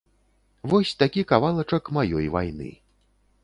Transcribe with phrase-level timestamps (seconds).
[0.71, 2.69] Вось такі кавалачак маёй вайны.